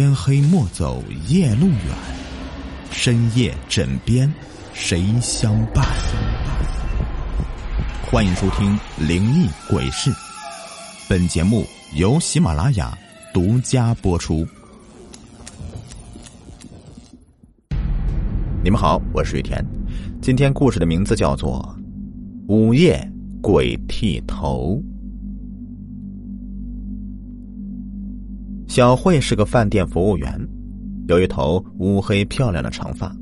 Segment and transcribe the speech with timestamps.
[0.00, 1.94] 天黑莫走夜路远，
[2.90, 4.32] 深夜枕边
[4.72, 5.84] 谁相伴？
[8.10, 8.74] 欢迎收听
[9.06, 10.10] 《灵异鬼事》，
[11.06, 11.66] 本节目
[11.96, 12.96] 由喜马拉雅
[13.34, 14.48] 独家播出。
[18.64, 19.62] 你们好，我是雨田。
[20.22, 21.78] 今天故事的名字叫做
[22.50, 23.06] 《午夜
[23.42, 24.82] 鬼剃头》。
[28.80, 30.48] 小慧是个饭店服务员，
[31.06, 33.14] 有一头乌黑漂亮的长发。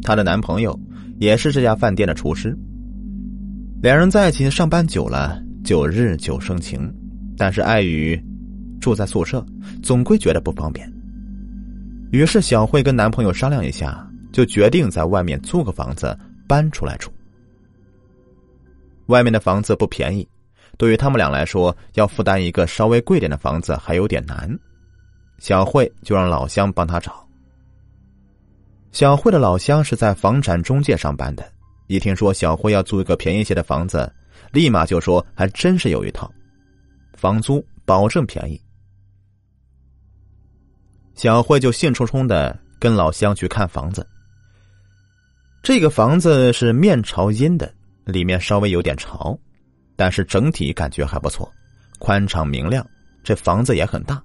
[0.00, 0.74] 她的男朋友
[1.18, 2.56] 也是这家饭店的厨师。
[3.82, 6.90] 两人在一起上班久了，就日久生情。
[7.36, 8.18] 但是碍于
[8.80, 9.44] 住在宿舍，
[9.82, 10.90] 总归觉得不方便。
[12.10, 16.18] 于是小慧跟男朋友商量一下，就决定在外面租个房子
[16.48, 17.10] 搬出来住。
[19.08, 20.26] 外面的房子不便宜。
[20.78, 24.48] 对于他们俩来说，要负担一个稍微贵点的房子还有点难。
[25.38, 27.28] 小慧就让老乡帮他找。
[28.92, 31.44] 小慧的老乡是在房产中介上班的，
[31.88, 34.10] 一听说小慧要租一个便宜些的房子，
[34.52, 36.32] 立马就说还真是有一套，
[37.14, 38.60] 房租保证便宜。
[41.14, 44.06] 小慧就兴冲冲的跟老乡去看房子。
[45.60, 47.72] 这个房子是面朝阴的，
[48.04, 49.38] 里面稍微有点潮。
[49.98, 51.52] 但是整体感觉还不错，
[51.98, 52.86] 宽敞明亮，
[53.24, 54.22] 这房子也很大。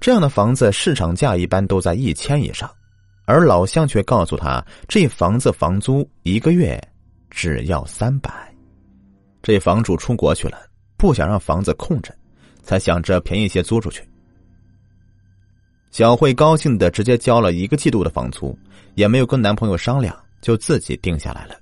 [0.00, 2.70] 这样的房子市场价一般都在一千以上，
[3.24, 6.80] 而老乡却告诉他，这房子房租一个月
[7.28, 8.30] 只要三百。
[9.42, 10.56] 这房主出国去了，
[10.96, 12.14] 不想让房子空着，
[12.62, 14.08] 才想着便宜些租出去。
[15.90, 18.56] 小慧高兴的直接交了一个季度的房租，
[18.94, 21.56] 也没有跟男朋友商量，就自己定下来了。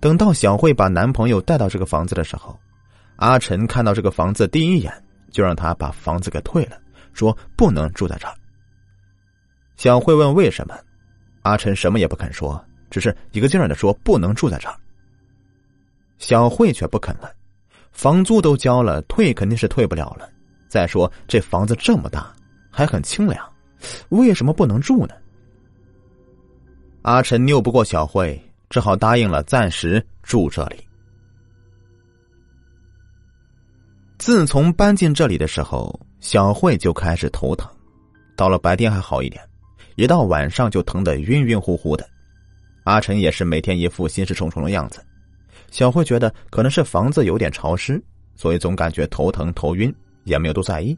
[0.00, 2.58] 等到小慧把男朋友带到这个房子的时候，
[3.16, 4.90] 阿晨看到这个房子第一眼
[5.30, 6.78] 就让他把房子给退了，
[7.12, 8.34] 说不能住在这儿。
[9.76, 10.74] 小慧问为什么，
[11.42, 14.74] 阿晨什么也不肯说，只是一个劲儿的说不能住在这儿。
[16.18, 17.30] 小慧却不肯了，
[17.92, 20.28] 房租都交了，退肯定是退不了了。
[20.68, 22.32] 再说这房子这么大，
[22.70, 23.52] 还很清凉，
[24.08, 25.14] 为什么不能住呢？
[27.02, 28.40] 阿晨拗不过小慧。
[28.70, 30.76] 只好答应了，暂时住这里。
[34.16, 37.68] 自从搬进这里的时候，小慧就开始头疼，
[38.36, 39.42] 到了白天还好一点，
[39.96, 42.08] 一到晚上就疼得晕晕乎乎的。
[42.84, 45.04] 阿晨也是每天一副心事重重的样子。
[45.72, 48.00] 小慧觉得可能是房子有点潮湿，
[48.36, 49.92] 所以总感觉头疼头晕，
[50.22, 50.96] 也没有多在意。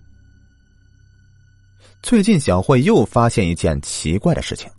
[2.03, 4.71] 最近，小慧又发现一件奇怪的事情，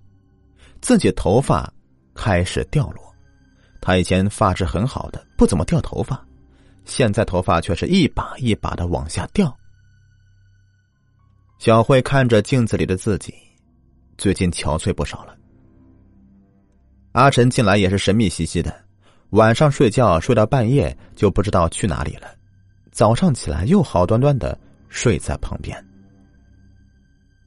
[0.79, 1.73] 自己头发。
[2.15, 3.13] 开始掉落，
[3.81, 6.23] 他以前发质很好的，不怎么掉头发，
[6.85, 9.55] 现在头发却是一把一把的往下掉。
[11.59, 13.33] 小慧看着镜子里的自己，
[14.17, 15.35] 最近憔悴不少了。
[17.13, 18.73] 阿晨进来也是神秘兮兮的，
[19.31, 22.27] 晚上睡觉睡到半夜就不知道去哪里了，
[22.91, 24.57] 早上起来又好端端的
[24.89, 25.83] 睡在旁边。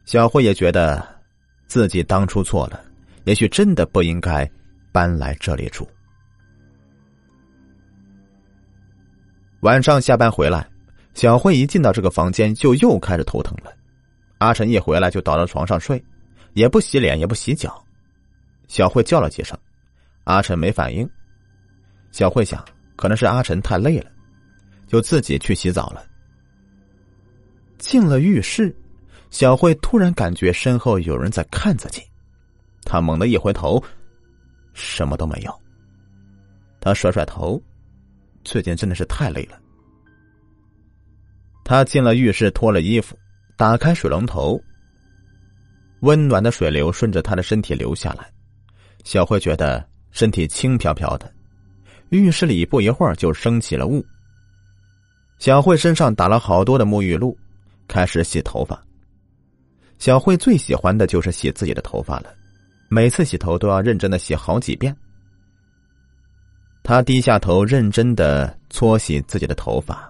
[0.04, 1.06] 小慧也觉得
[1.66, 2.80] 自己当初错了。
[3.24, 4.48] 也许真的不应该
[4.96, 5.86] 搬来这里住。
[9.60, 10.66] 晚上下班回来，
[11.12, 13.70] 小慧一进到这个房间就又开始头疼了。
[14.38, 16.02] 阿晨一回来就倒到床上睡，
[16.54, 17.84] 也不洗脸也不洗脚。
[18.68, 19.54] 小慧叫了几声，
[20.24, 21.06] 阿晨没反应。
[22.10, 22.64] 小慧想，
[22.96, 24.10] 可能是阿晨太累了，
[24.86, 26.02] 就自己去洗澡了。
[27.76, 28.74] 进了浴室，
[29.28, 32.00] 小慧突然感觉身后有人在看自己。
[32.82, 33.78] 她猛地一回头，
[34.76, 35.62] 什么都没有。
[36.78, 37.60] 他甩甩头，
[38.44, 39.58] 最近真的是太累了。
[41.64, 43.18] 他进了浴室，脱了衣服，
[43.56, 44.60] 打开水龙头，
[46.00, 48.30] 温暖的水流顺着他的身体流下来。
[49.02, 51.32] 小慧觉得身体轻飘飘的。
[52.10, 54.04] 浴室里不一会儿就升起了雾。
[55.38, 57.36] 小慧身上打了好多的沐浴露，
[57.88, 58.80] 开始洗头发。
[59.98, 62.32] 小慧最喜欢的就是洗自己的头发了。
[62.88, 64.94] 每次洗头都要认真的洗好几遍。
[66.82, 70.08] 他低下头，认真的搓洗自己的头发。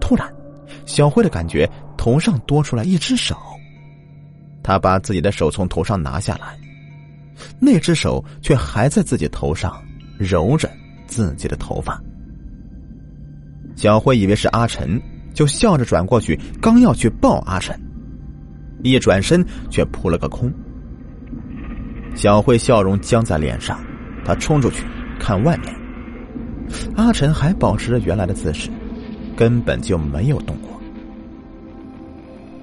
[0.00, 0.32] 突然，
[0.86, 3.36] 小慧的感觉头上多出来一只手。
[4.62, 6.58] 他把自己的手从头上拿下来，
[7.60, 9.82] 那只手却还在自己头上
[10.18, 10.70] 揉着
[11.06, 12.00] 自己的头发。
[13.76, 15.00] 小慧以为是阿晨，
[15.34, 17.78] 就笑着转过去，刚要去抱阿晨，
[18.82, 20.50] 一转身却扑了个空。
[22.14, 23.78] 小慧笑容僵在脸上，
[24.24, 24.84] 她冲出去
[25.18, 25.74] 看外面。
[26.96, 28.70] 阿晨还保持着原来的姿势，
[29.36, 30.70] 根本就没有动过。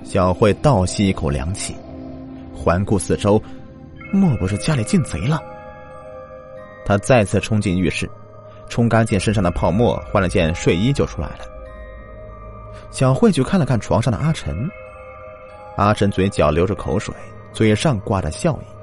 [0.03, 1.75] 小慧倒吸一口凉气，
[2.55, 3.41] 环顾四周，
[4.11, 5.39] 莫不是家里进贼了？
[6.85, 8.09] 他再次冲进浴室，
[8.69, 11.39] 冲干净身上的泡沫，换了件睡衣就出来了。
[12.89, 14.67] 小慧就看了看床上的阿晨，
[15.75, 17.13] 阿晨嘴角流着口水，
[17.53, 18.78] 嘴上挂着笑意。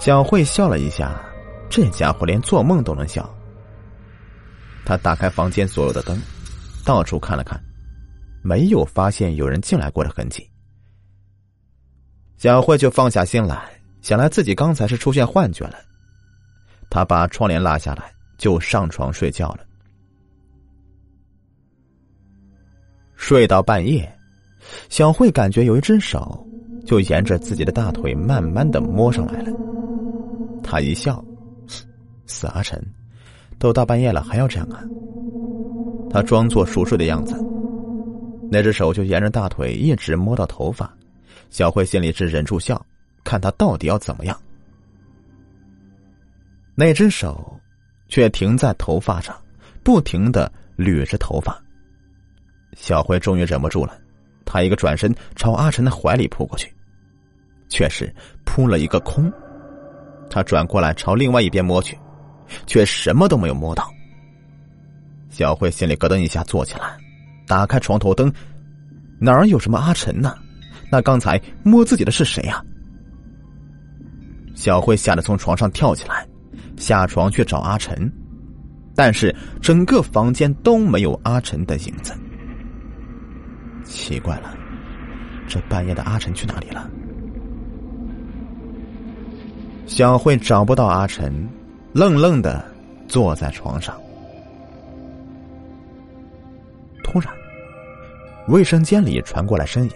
[0.00, 1.22] 小慧笑了一下，
[1.68, 3.28] 这家伙连做梦都能笑。
[4.82, 6.18] 他打开房间所有的灯，
[6.86, 7.62] 到处看了看。
[8.42, 10.50] 没有发现有人进来过的痕迹，
[12.38, 13.70] 小慧就放下心来，
[14.00, 15.74] 想来自己刚才是出现幻觉了。
[16.88, 19.60] 他把窗帘拉下来，就上床睡觉了。
[23.16, 24.10] 睡到半夜，
[24.88, 26.42] 小慧感觉有一只手
[26.86, 29.52] 就沿着自己的大腿慢慢的摸上来了。
[30.62, 31.24] 他一笑
[32.26, 32.82] ：“死阿晨，
[33.58, 34.82] 都大半夜了还要这样啊？”
[36.10, 37.34] 他装作熟睡的样子。
[38.50, 40.92] 那只手就沿着大腿一直摸到头发，
[41.50, 42.84] 小慧心里是忍住笑，
[43.22, 44.36] 看他到底要怎么样。
[46.74, 47.58] 那只手
[48.08, 49.36] 却停在头发上，
[49.84, 51.56] 不停的捋着头发。
[52.74, 53.96] 小慧终于忍不住了，
[54.44, 56.74] 她一个转身朝阿晨的怀里扑过去，
[57.68, 58.12] 却是
[58.44, 59.32] 扑了一个空。
[60.30, 61.98] 他转过来朝另外一边摸去，
[62.66, 63.92] 却什么都没有摸到。
[65.28, 66.96] 小慧心里咯噔一下，坐起来。
[67.46, 68.32] 打开床头灯，
[69.18, 70.34] 哪儿有什么阿晨呢？
[70.90, 72.64] 那刚才摸自己的是谁呀？
[74.54, 76.26] 小慧吓得从床上跳起来，
[76.76, 78.10] 下床去找阿晨，
[78.94, 82.12] 但是整个房间都没有阿晨的影子。
[83.84, 84.56] 奇怪了，
[85.48, 86.88] 这半夜的阿晨去哪里了？
[89.90, 91.48] 小慧找不到阿晨，
[91.92, 92.64] 愣愣的
[93.08, 94.00] 坐在床上。
[97.02, 97.28] 突然。
[98.46, 99.90] 卫生间里传过来声音，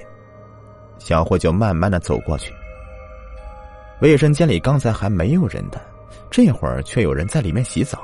[0.99, 2.53] 小慧就慢慢的走过去。
[4.01, 5.81] 卫生间里刚才还没有人的，
[6.29, 8.03] 这会儿却有人在里面洗澡。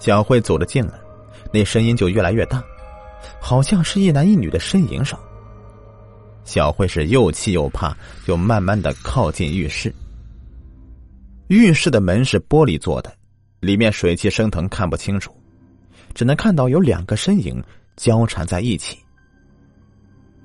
[0.00, 0.98] 小慧走得近了，
[1.52, 2.60] 那声音就越来越大，
[3.40, 5.16] 好像是一男一女的呻吟声。
[6.44, 7.96] 小慧是又气又怕，
[8.26, 9.92] 就慢慢的靠近浴室。
[11.48, 13.12] 浴室的门是玻璃做的，
[13.60, 15.34] 里面水汽升腾，看不清楚。
[16.14, 17.62] 只能看到有两个身影
[17.96, 18.96] 交缠在一起。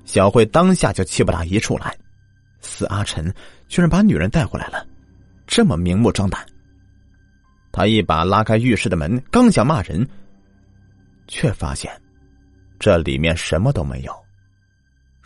[0.04, 1.96] 小慧当下就气不打一处来，
[2.60, 3.32] 死阿晨
[3.68, 4.84] 居然把女人带回来了，
[5.46, 6.44] 这么明目张胆。
[7.70, 10.04] 他一把拉开浴室的门，刚想骂人，
[11.28, 11.88] 却发现
[12.80, 14.12] 这里面什么都没有，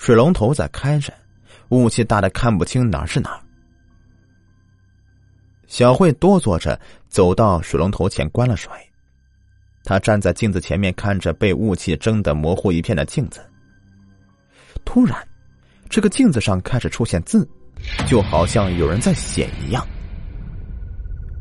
[0.04, 1.10] 水龙头在开着，
[1.70, 3.40] 雾气大的看不清哪是哪。
[5.66, 6.78] 小慧哆嗦着
[7.08, 8.70] 走到水龙头前，关了水。
[9.82, 13.40] 她站在镜子前面，看着被雾气蒸得模糊一片的镜子。
[14.84, 15.26] 突然，
[15.88, 17.48] 这个镜子上开始出现字，
[18.06, 19.82] 就好像有人在写一样。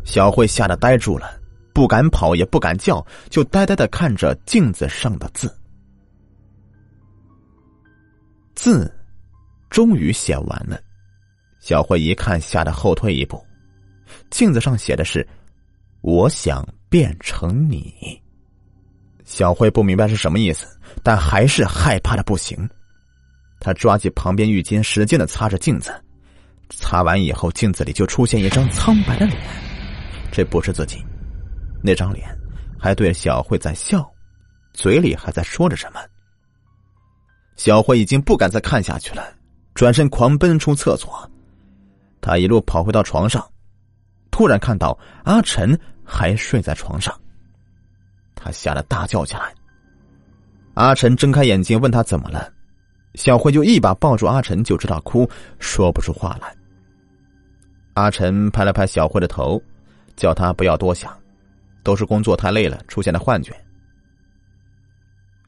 [0.06, 1.38] 小慧吓得呆住了，
[1.74, 5.54] 不敢跑，也不敢叫，就呆呆的看着镜子上的字。
[8.55, 8.94] 字
[9.69, 10.79] 终于写完了，
[11.59, 13.44] 小慧一看，吓得后退一步。
[14.29, 15.27] 镜子上写的是
[16.01, 18.22] ：“我想变成你。”
[19.25, 20.67] 小慧不明白是什么意思，
[21.01, 22.69] 但还是害怕的不行。
[23.60, 25.93] 她抓起旁边浴巾，使劲的擦着镜子。
[26.69, 29.39] 擦完以后，镜子里就出现一张苍白的脸，
[30.31, 31.03] 这不是自己。
[31.81, 32.27] 那张脸
[32.79, 34.10] 还对小慧在笑，
[34.74, 36.00] 嘴里还在说着什么。
[37.55, 39.24] 小慧已经不敢再看下去了，
[39.74, 41.29] 转身狂奔出厕所。
[42.22, 43.45] 她一路跑回到床上，
[44.31, 47.13] 突然看到阿晨还睡在床上。
[48.36, 49.53] 他吓得大叫起来。
[50.74, 52.51] 阿晨睁开眼睛，问他怎么了，
[53.15, 55.29] 小慧就一把抱住阿晨，就知道哭，
[55.60, 56.53] 说不出话来。
[57.93, 59.62] 阿晨拍了拍小慧的头，
[60.15, 61.15] 叫他不要多想，
[61.83, 63.55] 都是工作太累了出现的幻觉。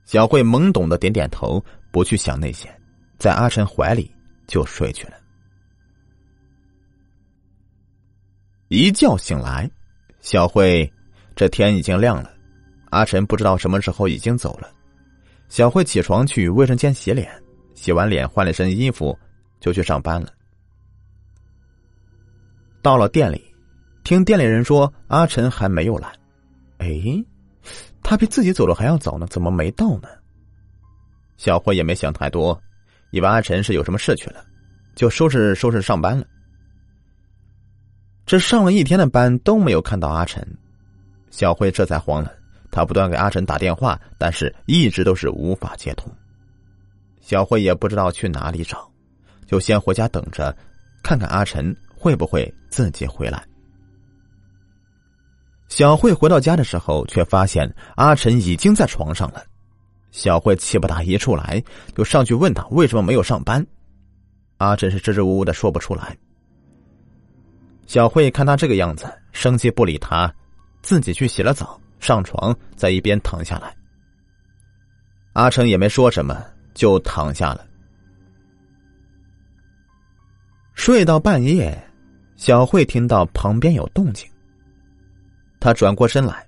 [0.05, 1.61] 小慧懵懂的点点头，
[1.95, 2.69] 不去想那些，
[3.17, 4.13] 在阿晨怀里
[4.47, 5.13] 就睡去了。
[8.67, 9.71] 一觉醒来，
[10.19, 10.91] 小慧
[11.37, 12.29] 这天已经亮了。
[12.89, 14.69] 阿晨不知道什么时候已经走了，
[15.47, 17.31] 小慧起床去卫生间洗脸，
[17.75, 19.17] 洗完脸换了身衣服
[19.61, 20.33] 就去上班了。
[22.81, 23.41] 到了店里，
[24.03, 26.13] 听店里人说阿晨还没有来，
[26.79, 27.01] 哎，
[28.03, 30.09] 他比自己走的还要早呢，怎么没到呢？
[31.45, 32.59] 小慧也没想太多，
[33.11, 34.43] 以为阿晨是有什么事去了，
[34.95, 36.25] 就收拾收拾上班了。
[38.25, 40.43] 这上了一天的班都没有看到阿晨，
[41.29, 42.33] 小慧这才慌了。
[42.71, 46.11] 他不断给阿晨打电话，但是一直都是无法接通。
[47.21, 48.91] 小慧也不知道去哪里找，
[49.45, 50.57] 就先回家等着，
[51.03, 53.45] 看看阿晨会不会自己回来。
[55.67, 59.43] 小慧回到家的时候，却发现阿晨已经在床上了。
[60.15, 61.61] 小慧气不打一处来，
[61.93, 63.63] 就上去问他为什么没有上班。
[64.59, 66.17] 阿晨是支支吾吾的说不出来。
[67.85, 70.33] 小慧看他这个样子，生气不理他，
[70.81, 71.77] 自己去洗了澡。
[71.99, 73.75] 上床，在一边躺下来。
[75.33, 76.41] 阿成也没说什么，
[76.73, 77.67] 就躺下了。
[80.75, 81.77] 睡到半夜，
[82.37, 84.25] 小慧听到旁边有动静。
[85.59, 86.47] 他转过身来，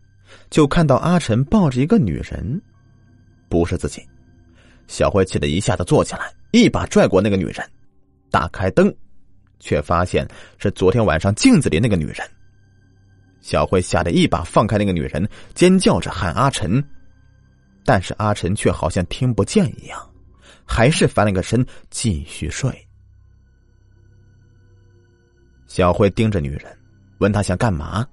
[0.49, 2.61] 就看到阿晨抱着一个女人，
[3.49, 4.01] 不是自己。
[4.87, 7.69] 小慧气得一下子坐起来，一把拽过那个女人，
[8.31, 8.93] 打开灯，
[9.59, 10.27] 却发现
[10.57, 12.17] 是昨天晚上镜子里那个女人。
[13.41, 16.83] 小慧吓得一把放开那个女人，尖叫着喊阿晨，
[17.85, 20.09] 但是阿晨却好像听不见一样，
[20.65, 22.71] 还是翻了个身继续睡。
[25.67, 26.77] 小慧盯着女人，
[27.19, 28.07] 问她想干嘛。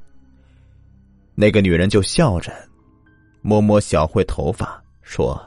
[1.34, 2.52] 那个女人就笑着，
[3.42, 5.40] 摸摸小慧头发，说：“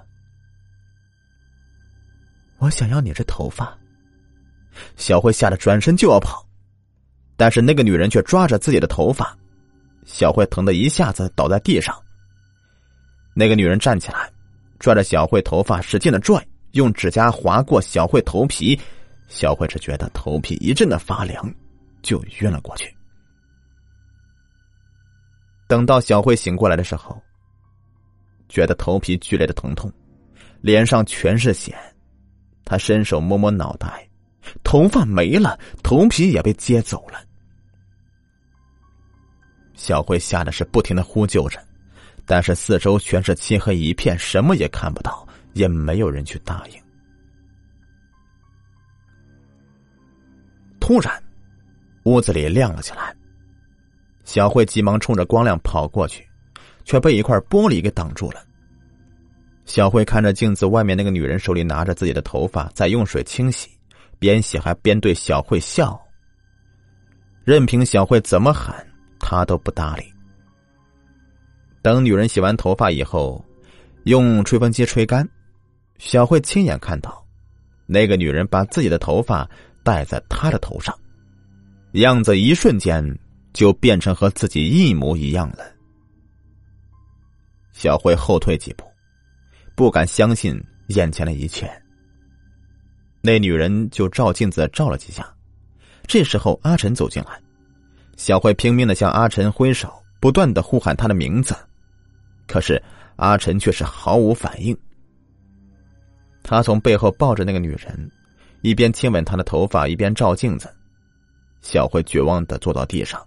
[2.59, 3.77] 我想要你这头发。”
[4.95, 6.47] 小慧吓得转身就要跑，
[7.35, 9.35] 但是那个女人却抓着自己的头发。
[10.05, 11.95] 小慧疼得一下子倒在地上。
[13.33, 14.31] 那个女人站起来，
[14.79, 18.79] 拽着小慧头发使劲的拽，用指甲划过小慧头皮。
[19.27, 21.53] 小慧只觉得头皮一阵的发凉，
[22.01, 22.95] 就晕了过去。
[25.67, 27.21] 等到小慧醒过来的时候，
[28.49, 29.91] 觉得头皮剧烈的疼痛，
[30.61, 31.75] 脸上全是血。
[32.65, 34.07] 他伸手摸摸脑袋，
[34.63, 37.19] 头发没了，头皮也被接走了。
[39.73, 41.63] 小慧吓得是不停的呼救着，
[42.25, 46.81] 但是四周全是漆黑一片，什么也看不到，也没有人去答应。
[50.79, 51.21] 突然，
[52.03, 53.15] 屋子里亮了起来。
[54.23, 56.27] 小慧急忙冲着光亮跑过去，
[56.87, 58.41] 却被一块玻璃给挡住了。
[59.65, 63.69] 小慧看着镜子外面那个女人手里拿着自己的头发，在用水清洗，
[64.17, 65.99] 边洗还边对小慧笑。
[67.43, 68.83] 任凭小慧怎么喊。
[69.19, 70.03] 他都不搭理。
[71.81, 73.43] 等女人洗完头发以后，
[74.03, 75.27] 用吹风机吹干，
[75.97, 77.25] 小慧亲眼看到，
[77.87, 79.49] 那个女人把自己的头发
[79.83, 80.97] 戴在她的头上，
[81.93, 83.03] 样子一瞬间
[83.51, 85.65] 就变成和自己一模一样了。
[87.77, 88.83] 小慧后退几步，
[89.75, 91.71] 不敢相信眼前的一切。
[93.21, 95.31] 那女人就照镜子照了几下，
[96.07, 97.39] 这时候阿晨走进来。
[98.15, 101.55] 小慧拼命的向阿晨挥手，不断的呼喊他的名字，
[102.47, 102.81] 可是
[103.17, 104.75] 阿晨却是毫无反应。
[106.41, 108.11] 他从背后抱着那个女人，
[108.63, 110.67] 一边亲吻她的头发，一边照镜子。
[111.61, 113.23] 小慧绝望的坐到地上，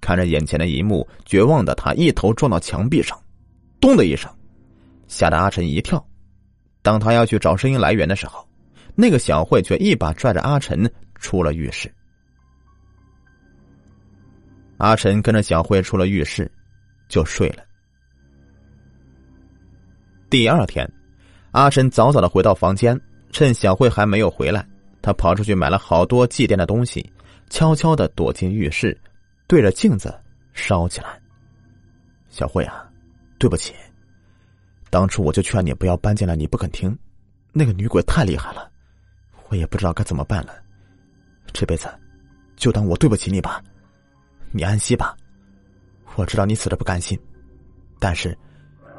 [0.00, 3.20] 看着眼前的一幕，绝望的她一头撞到墙壁上，
[3.86, 4.28] 咚的一声，
[5.06, 6.04] 吓得阿晨一跳。
[6.82, 8.44] 当他要去找声音来源的时候，
[8.96, 11.88] 那个小慧却一把拽着阿晨出了浴室。
[14.78, 16.50] 阿晨跟着小慧出了浴室，
[17.08, 17.62] 就睡了。
[20.28, 20.84] 第二天，
[21.52, 23.00] 阿晨早早的回到房间，
[23.30, 24.66] 趁小慧还没有回来，
[25.00, 27.08] 他跑出去买了好多祭奠的东西，
[27.50, 29.00] 悄悄的躲进浴室，
[29.46, 30.12] 对着镜子
[30.54, 31.20] 烧起来。
[32.28, 32.85] 小慧啊，
[33.38, 33.74] 对不起，
[34.90, 36.96] 当初我就劝你不要搬进来，你不肯听，
[37.52, 38.70] 那个女鬼太厉害了，
[39.48, 40.54] 我也不知道该怎么办了，
[41.52, 41.86] 这辈子
[42.56, 43.62] 就当我对不起你吧。
[44.52, 45.14] 你安息吧，
[46.14, 47.18] 我知道你死的不甘心，
[47.98, 48.36] 但是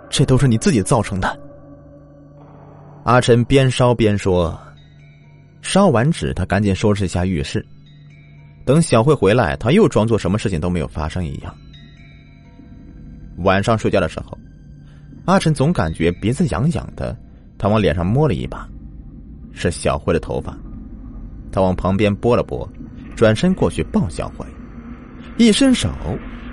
[0.10, 1.40] 这都是你自己造成的。
[3.04, 4.60] 阿晨边烧边说，
[5.62, 7.66] 烧完纸，他赶紧收拾一下浴室。
[8.66, 11.56] 等小慧回来，他又装作什么事情都没有发生一样。
[13.38, 14.38] 晚上睡觉的时候，
[15.26, 17.16] 阿晨总感觉鼻子痒痒的，
[17.58, 18.68] 他往脸上摸了一把，
[19.54, 20.58] 是小慧的头发，
[21.52, 22.68] 他往旁边拨了拨，
[23.16, 24.46] 转身过去抱小慧。
[25.38, 25.90] 一伸手，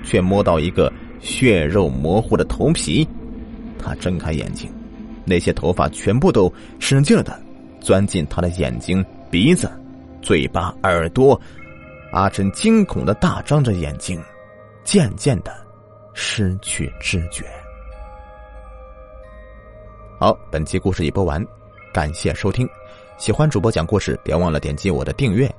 [0.02, 3.06] 却摸到一个血肉模糊的头皮。
[3.78, 4.70] 他睁开眼睛，
[5.24, 7.40] 那些头发全部都使劲的
[7.80, 9.70] 钻进他的眼睛、鼻子、
[10.20, 11.40] 嘴巴、耳朵。
[12.12, 14.20] 阿晨惊恐的大张着眼睛，
[14.84, 15.52] 渐渐的
[16.14, 17.44] 失去知觉。
[20.18, 21.44] 好，本期故事已播完，
[21.92, 22.66] 感谢收听。
[23.18, 25.52] 喜欢主播讲故事，别忘了点击我的订阅，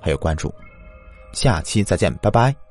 [0.00, 0.52] 还有关注。
[1.32, 2.63] 下期再见，拜拜。